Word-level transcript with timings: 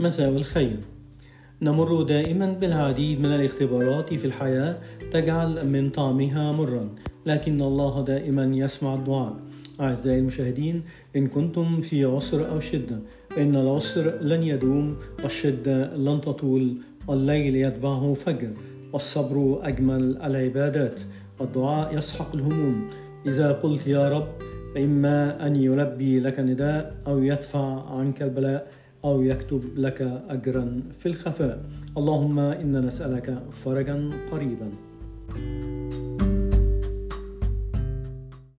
مساء 0.00 0.28
الخير. 0.28 0.76
نمر 1.62 2.02
دائما 2.02 2.46
بالعديد 2.46 3.20
من 3.20 3.34
الاختبارات 3.34 4.14
في 4.14 4.24
الحياة 4.24 4.78
تجعل 5.12 5.68
من 5.68 5.90
طعمها 5.90 6.52
مرا. 6.52 6.88
لكن 7.26 7.62
الله 7.62 8.04
دائما 8.04 8.44
يسمع 8.56 8.94
الدعاء. 8.94 9.36
أعزائي 9.80 10.18
المشاهدين 10.18 10.82
إن 11.16 11.26
كنتم 11.26 11.80
في 11.80 12.04
عسر 12.04 12.50
أو 12.50 12.60
شدة 12.60 12.98
فإن 13.30 13.56
العسر 13.56 14.20
لن 14.20 14.42
يدوم 14.42 14.96
والشدة 15.22 15.96
لن 15.96 16.20
تطول 16.20 16.76
والليل 17.08 17.56
يتبعه 17.56 18.14
فجر 18.14 18.50
والصبر 18.92 19.60
أجمل 19.62 20.22
العبادات 20.22 21.00
والدعاء 21.40 21.98
يسحق 21.98 22.34
الهموم. 22.34 22.90
إذا 23.26 23.52
قلت 23.52 23.86
يا 23.86 24.08
رب 24.08 24.28
فإما 24.74 25.46
أن 25.46 25.56
يلبي 25.56 26.20
لك 26.20 26.40
نداء 26.40 26.94
أو 27.06 27.22
يدفع 27.22 27.90
عنك 27.90 28.22
البلاء. 28.22 28.81
أو 29.04 29.22
يكتب 29.22 29.62
لك 29.76 30.02
أجرا 30.28 30.80
في 30.98 31.06
الخفاء. 31.06 31.64
اللهم 31.96 32.38
إنا 32.38 32.80
نسألك 32.80 33.42
فرجا 33.50 34.10
قريبا. 34.32 34.70